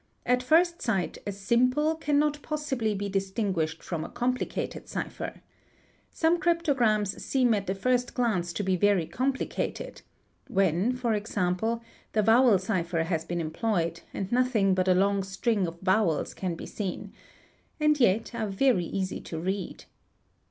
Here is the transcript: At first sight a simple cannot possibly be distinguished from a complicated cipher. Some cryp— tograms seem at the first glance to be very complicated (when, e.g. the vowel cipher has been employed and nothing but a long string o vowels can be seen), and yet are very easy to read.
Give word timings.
At 0.25 0.41
first 0.41 0.81
sight 0.81 1.19
a 1.27 1.31
simple 1.31 1.93
cannot 1.93 2.41
possibly 2.41 2.95
be 2.95 3.07
distinguished 3.07 3.83
from 3.83 4.03
a 4.03 4.09
complicated 4.09 4.87
cipher. 4.89 5.43
Some 6.09 6.39
cryp— 6.39 6.63
tograms 6.63 7.19
seem 7.19 7.53
at 7.53 7.67
the 7.67 7.75
first 7.75 8.15
glance 8.15 8.51
to 8.53 8.63
be 8.63 8.75
very 8.75 9.05
complicated 9.05 10.01
(when, 10.47 10.93
e.g. 10.93 11.01
the 12.13 12.23
vowel 12.23 12.57
cipher 12.57 13.03
has 13.03 13.25
been 13.25 13.39
employed 13.39 14.01
and 14.11 14.31
nothing 14.31 14.73
but 14.73 14.87
a 14.87 14.95
long 14.95 15.21
string 15.21 15.67
o 15.67 15.77
vowels 15.83 16.33
can 16.33 16.55
be 16.55 16.65
seen), 16.65 17.13
and 17.79 17.99
yet 17.99 18.33
are 18.33 18.47
very 18.47 18.85
easy 18.85 19.21
to 19.21 19.37
read. 19.39 19.85